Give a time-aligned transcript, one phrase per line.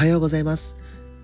[0.00, 0.78] はようございます。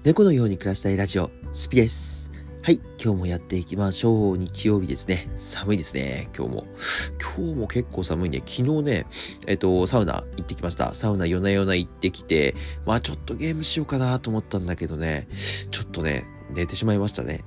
[0.04, 2.30] 猫のように暮らしたいラジオ、スピです。
[2.62, 4.36] はい、今日もやっていきましょう。
[4.36, 5.30] 日曜日ですね。
[5.38, 6.66] 寒いですね、今日も。
[7.18, 8.42] 今日も結構寒いね。
[8.44, 9.06] 昨日ね、
[9.46, 10.92] えっと、サウナ行ってきました。
[10.92, 12.54] サウナ夜な夜な行ってきて、
[12.84, 15.26] まあちょっとゲームしようかなと思ったんだけどね、
[15.70, 17.44] ちょっとね、寝てしまいましたね。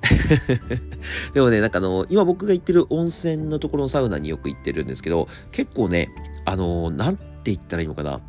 [1.32, 6.10] でもね、なんかあの、今僕が行ってる温泉のところのサウナによく行ってるんですけど、結構ね、
[6.44, 8.20] あの、なんて言ったらいいのかな。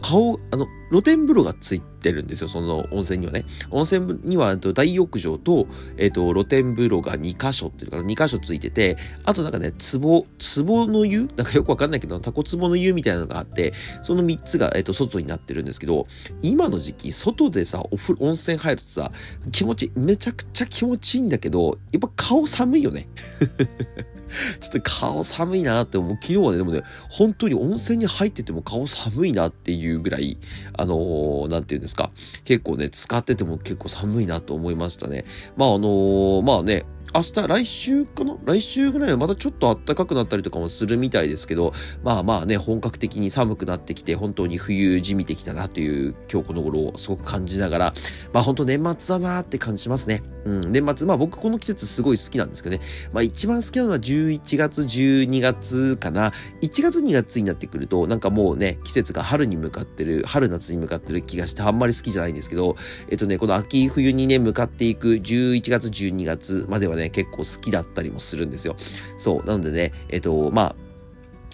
[0.00, 3.44] 顔、あの、露天風呂がついてるんですよ、その温泉にはね。
[3.70, 10.26] 温泉には、大浴場と、えっ、と、露天風呂が2箇所っていうか、2箇所ついてて、あとなんかね、壺、
[10.64, 11.28] 壺の湯？
[11.36, 13.72] なんかよくわかんないけど、タコ壺の湯みたいなのがあって、
[14.02, 16.06] その3つが、えっ、と、外になってるんですけど、
[16.42, 19.10] 今の時期、外でさ、お風呂、温泉入るとさ、
[19.52, 23.08] 気持ち、めちゃくちゃ気持ちいいんだけど、やっぱ顔寒いよね。
[24.60, 26.14] ちょっと顔寒いなって思う。
[26.16, 30.38] 昨日はね、でもね、本当に温泉に入ってても顔寒いなっていうぐらい、
[30.76, 32.10] あのー、なんていうんですか。
[32.44, 35.24] 結構ね、使ってても結構寒いなと思いましたね。
[35.56, 38.36] まああのー、まあね、明日、来週かな？
[38.44, 47.94] 来週ぐらいはまたちょっと暖かくなったりとかもするみたいですけど、まあまあね、本格的に寒くなってきて、本当に冬地味てきたなという今日この頃をすごく感じながら、
[48.32, 50.22] まあ本当年末だなって感じしますね。
[50.46, 52.82] うん、年末、まあ僕この季節すごい好きなんですけどね。
[53.12, 56.32] まあ一番好きなのは11月、12月かな。
[56.62, 62.76] 1月、2月になってくると、なんかもうね、季節が春に向かってる、春夏に向かってる気がしてあんまり好きじゃないんですけど、
[63.10, 68.76] えっとね、この秋冬にね、向かっていく11月、12月まではね、結構好きだったりもするんですよ。
[69.18, 69.46] そう。
[69.46, 70.85] なのでね、えっと、まあ、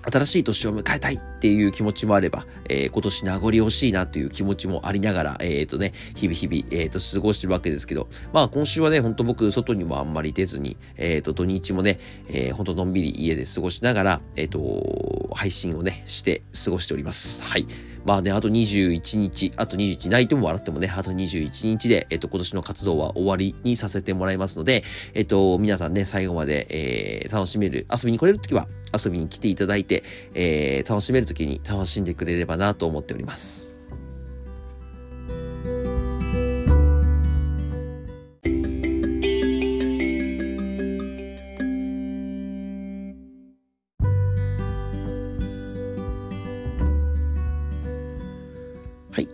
[0.02, 17.42] 新しい年を迎えたいっていう気持ちもあれば、えー、今年名残惜しいなという気持ちもありながら、えっ、ー、とね、日々日々、えっ、ー、と、過ごしてるわけですけど、まあ今週はね、ほんと僕、外にもあんまり出ずに、えっ、と、土日もね、えー、ほんとのんびり家で過ごしながら、えっ、と、配信をね、して過ごしております。
[17.42, 17.66] はい。
[18.04, 30.02] まあね、あと21日、あと21泣いても笑ってもね、あと21日で、えっと、今年の活動は終わりにさせてもらいますので、えっと、皆さんね、最後まで、えー、楽しめる、遊びに来れるときは、遊びに来ていただいて、
[30.34, 33.71] えー、楽しめるときに楽しんでくれればなと思っております。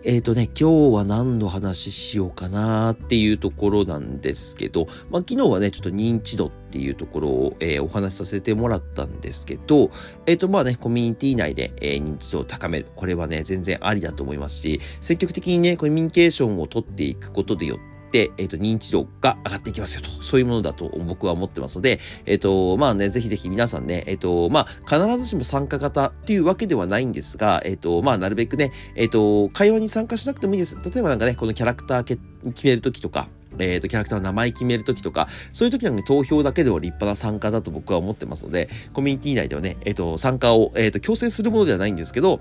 [0.03, 9.91] えっ、ー、とね、今日は何の話しようかなっていうところなんですけど、まあ昨日はね、ちょっと認知度っていうところを、えー、お話しさせてもらったんですけど、
[10.25, 12.87] えっ、ー、とまあね、コミュニティ内で、え、認知度を高める。
[12.95, 20.09] これはね、全然ありだと思いますし、積極的にね、コミュニケーションをとっていくことでよって、えっ、ー、と、認知度が上がっていきますよと。
[20.23, 30.77] そういうものだと僕は思ってますので、えっ、ー、と、まあね、ぜひぜひ皆さんね、えっ、ー、と、まあ、必ずしも参加型っていうわけではないんですが、えっ、と、まあ、なるべくね、えっ、と、会話に参加しなくてもいいです。
[30.83, 32.19] 例えばなんかね、このキャラクター決
[32.63, 33.27] めるときとか、
[33.57, 42.39] えっ、と、キャラクターの名前決めるときとか、そういうときなんか投票だけでも立派な参加だと僕は思ってますので、コミュニティ内ではね、えっ、と、参加を、えっ、と、強制するものではないんですけど、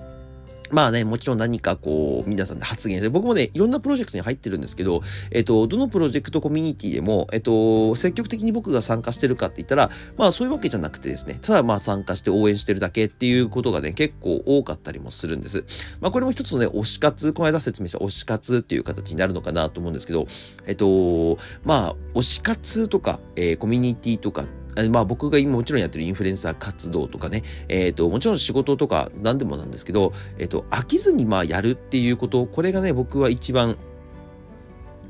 [0.71, 15.65] まあね、もちろん何かこう、皆さんで発言して、僕もね、いろんなプロジェクトに入ってるんですけど、えっと、どのプロジェクトコミュニティでも、えっと、積極的に僕が参加してるかって言ったら、まあそういうわけじゃなくてですね、ただまあ参加して応援してるだけっていうことがね、結構多かったりもするんです。
[16.01, 20.27] まあこれも一つのね、推し活、この間説明した推し活っていう形になるのかなと思うんですけど、
[20.67, 24.47] えっと、まあ、推し活とか、えー、コミュニティとかっ
[24.91, 33.77] まあ僕が今もちろんやってるインフルエンサー活動とかね、えっ、ー、と、もちろん仕事とか何でもなんですけど、えっ、ー、と、飽きずにまあやるっていうこと、これがね、僕は一番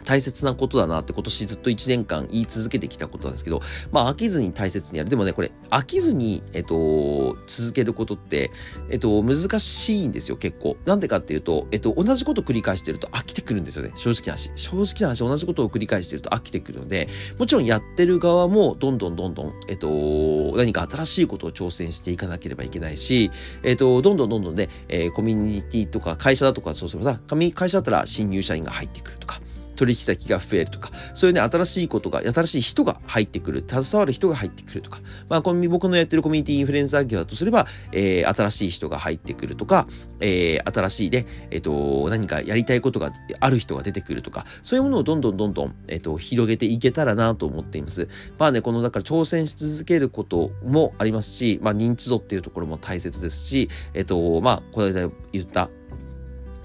[0.08, 3.60] 大切なことだなって今年ずっと1年間言い続けてきたことなんですけど、
[3.92, 5.10] まあ飽きずに大切にやる。
[5.10, 8.50] でもね、これ飽きずに、えっと、続けることって、
[8.88, 10.78] えっと、難しいんですよ、結構。
[10.86, 13.92] なんでかっていうと、えっと、同じこと繰り返してると飽きてくるんですよね。
[13.96, 14.50] 正直な話。
[14.56, 23.30] 正直な話、同じことを繰り返してると飽きてくるので、もちろんやってる側もどんどんどんどん、えっと、何か新しいことを挑戦していかなければいけないし、
[23.62, 27.20] えっと、どんどんどんどんね、えー、コミュニティとか会社だとか、そうすればさ、
[27.54, 29.42] 会社だったら新入社員が入ってくるとか、
[29.78, 39.86] 取引先が増えるとか、そういうね、新しいことが、新しい人が入ってくる、携わる人が入ってくるとか、まあ、この僕のやってるコミュニティインフルエンサー業だとすれば、えー、新しい人が入ってくるとか、
[40.18, 48.08] えー、新しいね、えっ、ー、と、何かやりたいことがある人が出てくるとか、そういうものをどんどんどんどん、えっ、と、広げていけたらなと思っています。
[48.36, 55.70] まあね、この、だから挑戦し続けることもありますし、まあ、認知度っていうところも大切ですし、えっ、と、まあ、この間言った、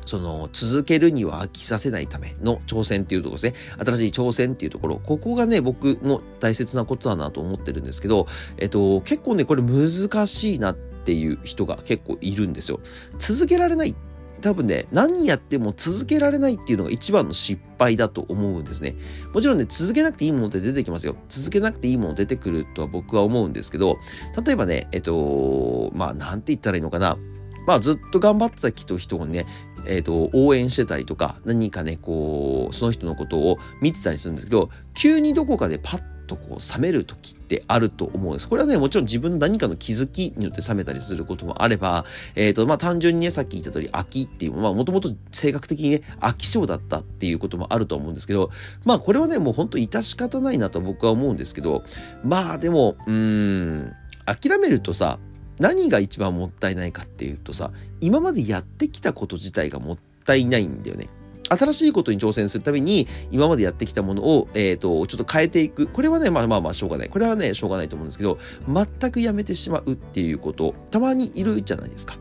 [0.06, 3.56] その、続けるには飽きさせないための挑戦っていうところですね。
[3.86, 5.02] 新しい挑戦っていうところ。
[5.04, 8.28] ここがね、僕も大切なことだなと思ってるんですけど、
[8.58, 12.80] えっと、結構ね、これ難しいなっていう人が結構いるんですよ。
[13.20, 13.96] 続けられない。
[14.42, 18.96] 多分ね、何やっても続けられないっていうのが一番の失敗だと思うんですね。
[19.34, 21.16] もちろんね、続けなくていいものって出てきますよ。
[21.30, 24.00] 続けなくていいもの出てくるとは僕は思うんですけど、
[24.46, 27.18] 例えばね、えっと、まあ、なんて言ったらいいのかな。
[27.66, 29.46] まあ、ずっと頑張ってた人をね、
[29.86, 38.48] えっ、ー、と、応援してたりとか、何かね、こう、その人のことを見てたりするんですけど、急にどこかでパッとこう冷める時ってあると思うんです。
[38.48, 48.52] これはね、もちろん自分の何かの気づきによって冷めたりすることもあれば、えっ、ー、と、まあ単純にね、さっき言った通り、秋っていう、まあもともと性格的にね、飽き性だったっていうこともあると思うんですけど、
[48.86, 51.84] まあこれはね、もうほんと致し方ないなと僕は思うんですけど、
[52.24, 53.94] まあでも、うーん、
[54.26, 55.20] 諦めるとさ、
[55.60, 57.72] 何が一番もったいないかっていうとさ、
[58.02, 61.10] 今までやってきたこと自体がもったいないんだよね。
[61.50, 65.88] 新しいことに挑戦するために、今までやってきたものを、えっ、ー、と、ちょっと変えていく。
[65.88, 67.10] これはね、まあまあまあ、しょうがない。
[67.10, 72.18] これはね、しょうがないと思うんですけど、全くやめてしまうっていうこと、たまにいるじゃないですか。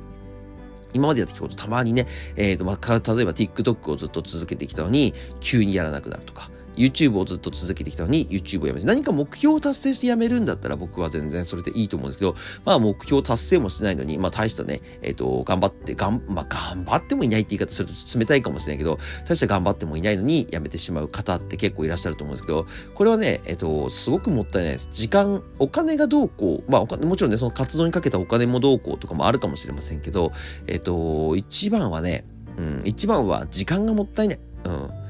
[0.93, 2.06] 今までやってきたことたまにね、
[2.37, 12.35] えっ、ー、と、まあ、例えば TikTok をずっと続けてきたのに、急にやらなくなるとか、YouTube をずっと続けてきたのに YouTube をやめて何か目標を達成してやめるんだったら僕は全然それでいいと思うんですけど
[12.65, 18.99] まあ目標達成もしてないのにまあ大したねえっ、ー、と頑張ってがん、まあ、頑張ってもいないって言い方すると冷たいかもしれないけど
[19.29, 24.89] 大した頑張ってもいないのにやめてしまう方って結構いらっしゃると思うんですけどこれはねえっ、ー、とすごくもったいないです。
[24.93, 30.33] 時間お金がどうこうまあお金もちろんねその活動にかけたお金もどうこうとかもあるかもしれませんけど
[30.67, 32.25] えっ、ー、と一番はね
[32.57, 34.39] うん一番は時間がもったいない。
[34.65, 35.03] うん。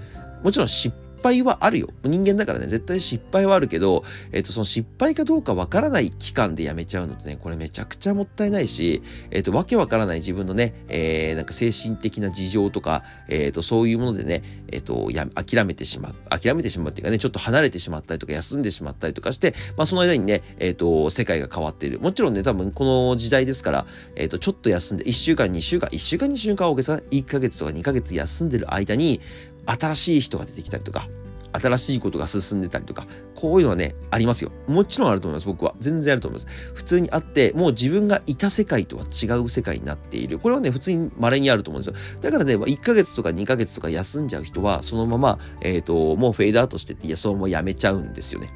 [0.42, 1.88] もちろん失敗はあるよ。
[2.04, 16.14] 人間だからね、絶対失敗はあるけど、えっ、と、その失敗かどうかわからない期間でやめちゃうのってね、これめちゃくちゃもったいないし、えっ、と、わけわからない自分のね、えー、なんか精神的な事情とか、えっ、と、そういうものでね、えっ、と、や、諦めてしまう。
[16.28, 22.00] 諦めてしまうっていうかね、ちょっと離れてしまったりとか、休んでしまったりとかして、まあ、その間にね、えっ、と、世界が変わっている。
[22.00, 23.86] もちろんね、多分この時代ですから、
[24.16, 29.20] えっ、と、ちょっと休んで、1週間、2週間、1週間、2週間、大げさ、1ヶ月とか2ヶ月休んでる間に、
[29.66, 31.08] 新しい人が出てきたりとか、
[31.52, 34.50] 新しいことが進んでたりとか、こういうのはね、ありますよ。
[34.66, 35.74] もちろんあると思います、僕は。
[35.80, 36.52] 全然あると思います。
[36.74, 40.38] 普通にあって、もう自分がいた世界とは違う世界になっている。
[40.38, 42.20] これはね、普通に稀にあると思うんですよ。
[42.22, 48.50] だからね、1ヶ月とか2ヶ月とか休んじゃう人は、そのまま、えっ、ー、と、もうフェードアウトしてって、いや、そのままやめちゃうんですよね。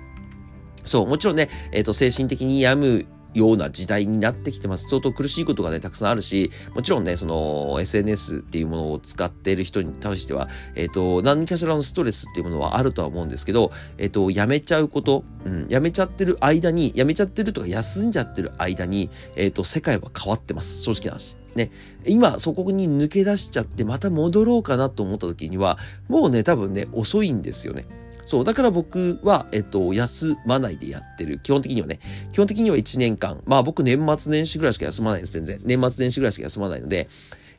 [0.85, 3.07] そう、もちろんね、えっ、ー、と、精神的に病む
[3.37, 4.89] ような時代になってきてます。
[4.89, 20.83] 相当苦しいことがね、たくさんあるし、もちろんね、その SNS っていうものを使っている人に対しては、えっ、ー、と、何かしらのストレスっていうものはあるとは思うんですけど、えっ、ー、と、やめちゃうこと、うん、やめちゃってる間に、やめちゃってるとか休んじゃってる間に、えっ、ー、と、世界は変わってます。
[20.83, 21.37] 正直な話。
[21.57, 21.71] ね、
[22.07, 25.79] 今そこに抜け出しちゃってまた戻ろうかなと思った時には、
[26.09, 27.87] もうね、多分ね、遅いんですよね。
[28.27, 31.39] そう、だから僕は、えっと、休まないでやってる。
[31.39, 32.01] 基本的にはね。
[32.33, 33.41] 基本的には1年間。
[33.47, 35.61] まあ僕年末年始ぐらいしか休まないです、全然。
[35.65, 37.09] 年末年始ぐらいしか休まないので、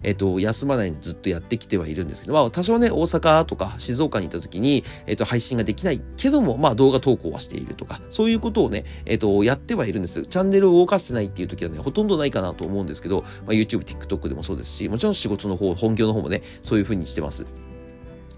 [0.03, 10.23] えっと、休まないでずっとやってきてはいるんですけど、まあ多少ね、大阪とか静岡に行った時に、えっと、配信ができないけども、まあ動画投稿はしているとか、そういうことをね、えっと、やってはいるんです。
[10.23, 17.66] チャンネルを動かしてないっていう時はね、ほとんどないかなと思うんですけど、まあ YouTube、TikTok でもそうですし、もちろん仕事の方、本業の方もね、そういう風にしてます。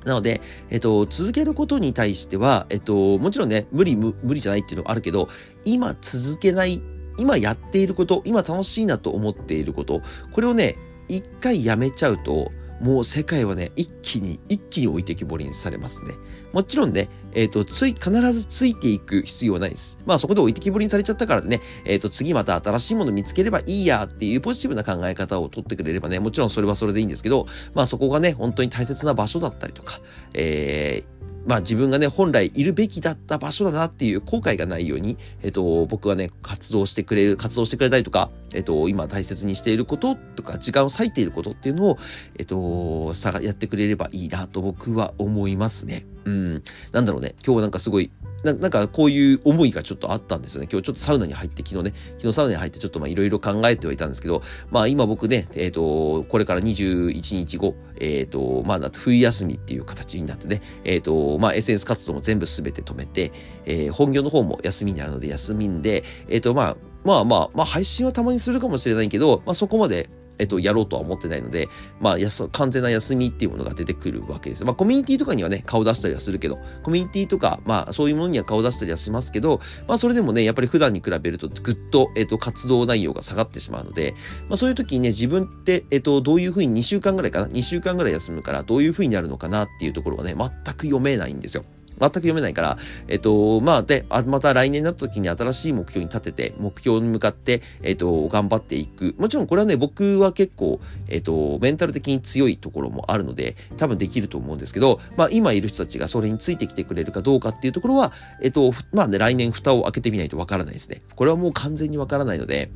[0.05, 5.29] なので、えっと、続けることに対しては、えっと、もちろんね、無理無、無理じゃないっていうのはあるけど、
[5.65, 6.81] 今続けない、
[7.17, 10.01] 今やっていること、今楽しいなと思っていること、
[10.31, 10.75] これをね、
[11.07, 16.13] 一回やめちゃうと、もう世界はね、一気に、一気に置いてきぼりにされますね。
[16.53, 19.97] もちろんね、えっ、ー、と、つい、必ずついていく必要はないです。
[20.05, 29.99] まあそこで置いてきぼりにされちゃったからね、えっ、ー、と、次また新しいもの見つければいいやっていうポジティブな考え方を取ってくれればね、もちろんそれはそれでいいんですけど、まあそこがね、本当に大切な場所だったりとか、
[30.33, 41.97] えー、まあ自分がね、本来いるべきだった場所だなっていう後悔がないように、えっ、と、僕はね、活動してくれる、活動してくれたりとか、えっ、と、今大切にしていることとか、時間を割いていることっていうのを、
[42.37, 46.05] えっ、と、さが、やってくれればいいなと僕は思いますね。
[46.25, 46.63] うん。
[46.91, 48.11] なんだろうね、今日なんかすごい
[48.43, 50.67] ななんかこういう思いがちょっとあったんですよね。
[50.71, 54.41] 今日ちょっとサウナに入って、昨日ね、昨日サウナに入ってちょっとまあいろいろ考えてはいたんですけど、
[54.71, 63.31] まあ今僕ね、えっ、ー、と、これから21日後、えっ、ー、と、まあ夏冬休みっていう形になってね、えっ、ー、と、まあ SNS 活動も全部全て止めて、
[63.65, 71.67] えー、本業の方も休みになるので休みんで、えっ、とまあ、まあまあ、まあ配信はたまにするかもしれないけど、まあそこまでえっと、やろうとは思ってないので、
[71.99, 74.65] まあ、やす、完全な休みっていうものが出てくるわけです。
[74.65, 84.15] まあ、コミュニティとかにはね、顔出したりはするけど、コミュニティとか、まあ、そういうものには顔出したりはしますけど、まあ、それでもね、やっぱり普段に比べると、ぐっと、えっと、活動内容が下がってしまうので、
[84.47, 91.63] まあ、そういう時にね、自分って、えっと、どういうふうに2週間ぐらいかな ?2 週間ぐらい休むから、どういうふうになるのかなっていうところがね、全く読めないんですよ。
[91.99, 92.77] 全く読めないから、
[93.07, 99.15] えっと、まあ、で、また来年になった時に新しい目標に立てて、目標に向かって、えっと、頑張っていく。
[99.17, 111.01] もちろんこれはね、僕は結構、えっと、メンタル的に強いところもあるので、多分できると思うんですけど、まあ、今いる人たちがそれについてきてくれるかどうかっていうところは、えっと、まあね、来年蓋を開けてみないとわからないですね。
[111.15, 112.71] これはもう完全にわからないので、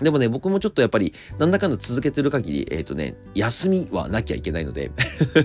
[0.00, 4.90] でもね、僕もちょっとやっぱり、なんだかんだ続けてる限り、えっ、ー、とね、休みはなきゃいけないので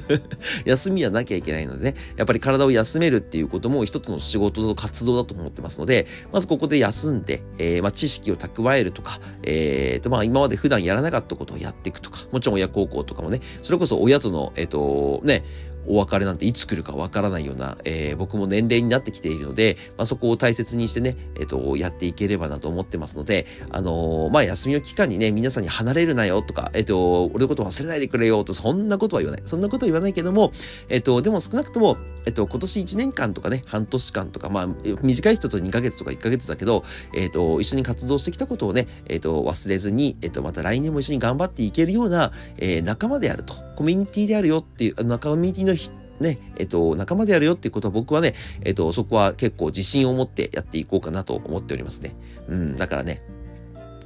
[0.66, 15.44] 休みはなきゃいけないのでね、やっぱり体を休めるっていうことも一つの仕事の活動だと思ってますので、まずここで休んで、えー、まあ、知識を蓄えるとか、えっ、ー、と、まあ、今まで普段やらなかったことをやっていくとか、もちろん親孝行とかもね、それこそ親との、えっ、と、ね、
[15.88, 29.48] お別れなんていつ来るかわからないような、えー、僕も年齢になってきているので、まあ、そこを大切にしてね、えっ、ー、と、やっていければなと思ってますので、あのー、まあ、休みの期間にね、皆さんに離れるなよとか、えっ、と、俺のこと忘れないでくれよと、そんなことは言わない。
[29.48, 30.52] そんなことは言わないけども、
[30.90, 34.68] えっ、と、でも少なくとも、えっと、今年1年間とかね、半年間とか、まあ、
[35.02, 36.84] 短い人と2ヶ月とか1ヶ月だけど、
[37.16, 45.73] えっと、一緒に活動してきたことをね、えっと、忘れずに、えっと、また来年も一緒に頑張っていけるような、えー、仲間であると、コミュニティであるよっていう、仲間ミュニティの
[46.20, 52.16] ね、えっと、仲間であるよっていうことは僕はね、えっと、そこは結構自信を持ってやっていこうかなと思っておりますね。
[52.48, 53.22] うん、だからね、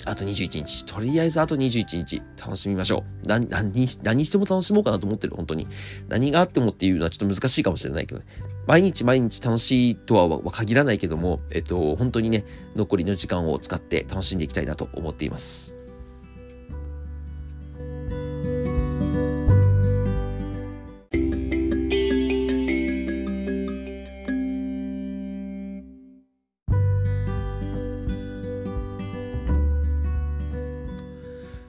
[0.07, 0.85] あと21日。
[0.85, 2.21] とりあえずあと21日。
[2.39, 3.27] 楽しみましょう。
[3.27, 5.67] 何、何、何しても楽しもうかなと思ってる、本当に。
[6.07, 8.25] 何があってもっていうのはちょっと難しいかもしれないけどね。
[8.67, 12.45] 毎日毎日楽しいとは限らないけども、えっと、本当にね、
[12.75, 15.76] 残りの時間を使って楽しんでいきたいなと思っています。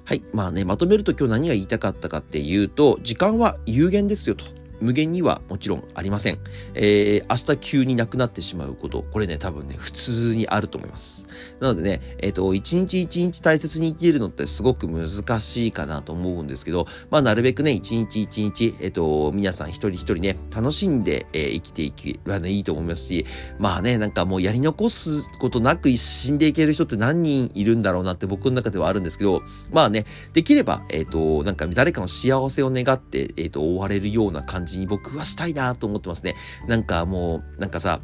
[0.09, 0.23] はい。
[0.33, 4.47] まあね、まとめると今日何が言いたかったかっていうと、時間は有限ですよと。
[4.81, 6.39] 無限にはもちろんありません。
[6.75, 11.29] えー、明日急になくなってしまうこと、これね、多分ね、普通にあると思います。
[11.61, 23.27] なのでね、えっ、ー、と、一日一日大切に生きるのってすごく難しいかなと思うんですけど、まあ、なるべくね、一日一日、えっ、ー、と、皆さん一人一人ね、楽しんで、えー、生きていけばね、いいと思いますし、
[23.59, 36.35] まあね、なんかもうやり残すことなく死んでいける人って何人いるんだろうなって僕の中ではあるんですけど、まあね、できれば、えっ、と、なんか誰かの幸せを願って、えっ、と、追われるような感じに僕はしたいなと思ってますね。
[36.67, 38.01] なんかもう、なんかさ、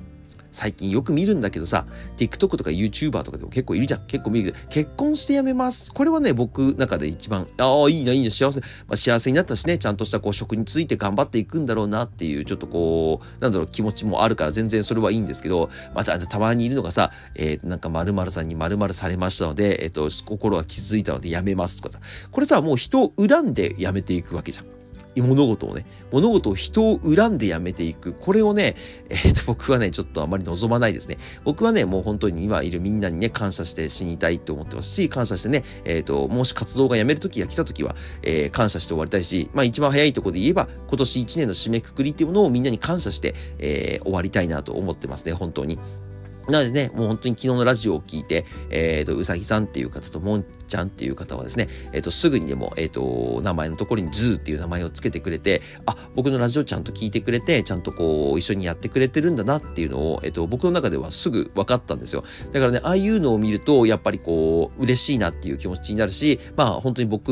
[0.54, 1.84] 最近よく見るんだけどさ、
[2.16, 4.06] TikTok とか YouTuber とかでも結構いるじゃん。
[4.06, 5.92] 結構見るけど、結婚して辞めます。
[5.92, 8.60] これはね、僕の中で一番、ああ、いいな、いいな、幸せ。
[8.60, 21.98] まあ、幸せになったしね、ちゃんとしたこう職について頑張っていくんだろうなっていう、ちょっとこう、なんだろう、気持ちもあるから全然それはいいんですけど、またたまにいるのがさ、えー、なんか〇〇さんに〇〇されましたので、えっ、ー、と、心が気づいたので辞めますとかさ。
[22.30, 24.83] これさ、もう人を恨んで辞めていくわけじゃん。
[25.20, 28.12] 物事をね、物事を人を恨んでやめていく。
[28.12, 28.76] これをね、
[29.08, 31.18] えっ、と、僕はね、ちょっとあまり望まないですね。
[31.44, 45.78] 僕はね、もう本当に今いるみんなにね、感謝して死にたいと思ってますし、感謝してね、えっ、と、もし活動がやめる時が来た時は、えー、感謝して終わりたいし、まあ一番早いところで言えば、今年1年の締めくくりっていうものをみんなに感謝して、え終わりたいなと思ってますね、本当に。
[46.48, 62.24] なのでね、もう本当に昨日のラジオを聞いて、えっ、ー、と、うさぎさんっていう方と、もんちゃんっていう方はですね、えっ、ー、と、すぐにでも、えっ、ー、と、名前のところにズーっていう名前をつけてくれて、あ、僕のラジオちゃんと聞いてくれて、ちゃんとこう、一緒にやってくれてるんだなっていうのを、えっ、と、僕の中ではすぐ分かったんですよ。
[62.52, 67.28] だからね、ああいうのを見ると、やっぱりこう、嬉しいなっていう気持ちになるし、まあ、本当に僕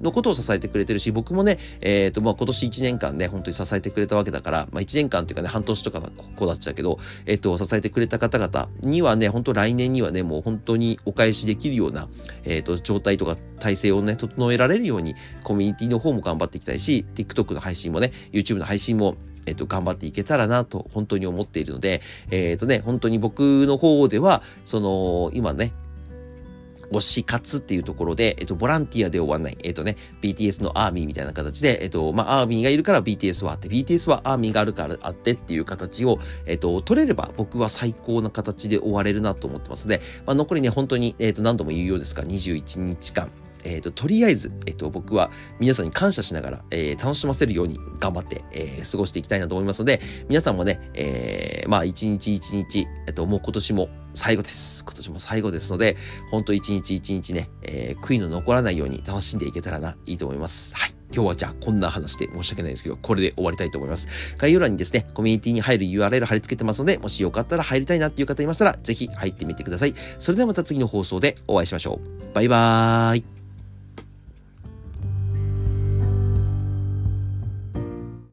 [0.00, 12.08] のことを支えてくれてるし、僕もね、えっ、と、まあ、今年1年間ね、本当に支えてくれたわけだから、まあ、1年間っていうかね、半年とかの子だっちゃうけど、えっ、と、支えてくれた方が方にはね、ね、本当来年にはね、もう本当にお返しできるような、
[12.44, 25.72] えっ、ー、と、状態とか体制をね、整えられるように、コミュニティの方も頑張っていきたいし、TikTok の配信もね、YouTube の配信も、えっ、と、頑張っていけたらなと、本当に思っているので、えっ、ー、とね、本当に僕の方では、その、今ね、
[26.90, 29.58] 推し活っていうところで、えっと、ボランティアで終わんない。
[29.62, 43.30] えっとね、BTS のアーミーみたいな形で、えっと、まあ、アーミーがいるから BTS はあって、BTS はアーミーがあるからあってっていう形を、えっと、取れれば僕は最高な形で終われるなと思ってますので、まあ、残りね、本当に、えっと、何度も言うようですが、21日間、
[43.66, 54.82] えっ、ー、と、とりあえず、えっ、ー、と、僕は皆さんに感謝しながら、えー、楽しませるように頑張って、え過ごしていきたいなと思いますので、皆さんもね、えまあ、一日一日、えっ、と、もう今年も最後です。
[54.84, 55.96] 今年も最後ですので、
[56.30, 60.74] ほんと一日一日ね、え悔いの残らないように楽しんでいけたらな、いいと思います。
[60.74, 60.94] はい。
[61.12, 64.08] 今日はじゃあこんな話で申し訳ないですけど、これで終わりたいと思います。
[64.38, 69.94] 概要欄にですね、コミュニティに入る URL 貼り付けてますので、もしよかったら入りたいなっていう方いましたら、ぜひ入ってみてください。
[70.18, 72.34] それではまた次の放送でお会いしましょう。
[72.34, 73.35] バイバーイ。